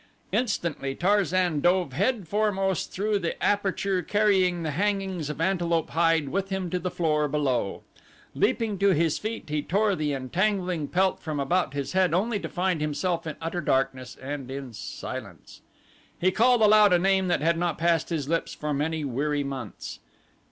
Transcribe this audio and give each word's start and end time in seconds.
Instantly 0.31 0.95
Tarzan 0.95 1.59
dove 1.61 1.91
headforemost 1.93 2.89
through 2.91 3.19
the 3.19 3.39
aperture 3.39 4.01
carrying 4.01 4.63
the 4.63 4.71
hangings 4.71 5.29
of 5.29 5.39
antelope 5.39 5.91
hide 5.91 6.29
with 6.29 6.49
him 6.49 6.71
to 6.71 6.79
the 6.79 6.89
floor 6.89 7.27
below. 7.27 7.83
Leaping 8.33 8.79
to 8.79 8.93
his 8.95 9.19
feet 9.19 9.47
he 9.49 9.61
tore 9.61 9.95
the 9.95 10.11
entangling 10.11 10.87
pelt 10.87 11.19
from 11.19 11.39
about 11.39 11.75
his 11.75 11.91
head 11.93 12.15
only 12.15 12.39
to 12.39 12.49
find 12.49 12.81
himself 12.81 13.27
in 13.27 13.35
utter 13.39 13.61
darkness 13.61 14.17
and 14.19 14.49
in 14.49 14.73
silence. 14.73 15.61
He 16.19 16.31
called 16.31 16.63
aloud 16.63 16.93
a 16.93 16.97
name 16.97 17.27
that 17.27 17.41
had 17.41 17.59
not 17.59 17.77
passed 17.77 18.09
his 18.09 18.27
lips 18.27 18.55
for 18.55 18.73
many 18.73 19.05
weary 19.05 19.43
months. 19.43 19.99